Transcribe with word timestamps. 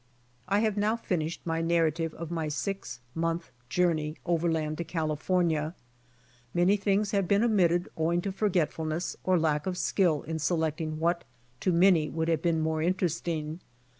I 0.47 0.61
have 0.61 0.77
now 0.77 0.95
finished 0.95 1.45
my 1.45 1.61
narrative 1.61 2.15
of 2.15 2.31
my 2.31 2.47
six 2.47 3.01
month 3.13 3.51
journey 3.69 4.15
overland 4.25 4.79
to 4.79 4.83
California. 4.83 5.75
Many 6.55 6.75
things 6.75 7.11
have 7.11 7.27
been 7.27 7.43
omitted 7.43 7.87
owing 7.95 8.21
to 8.23 8.31
forgetfulness, 8.31 9.15
or 9.23 9.37
lack 9.37 9.67
of 9.67 9.77
skill 9.77 10.23
in 10.23 10.39
selecting 10.39 10.97
what 10.97 11.23
to 11.59 11.71
many 11.71 12.09
would 12.09 12.29
have 12.29 12.41
been 12.41 12.61
more 12.61 12.81
interesting. 12.81 13.59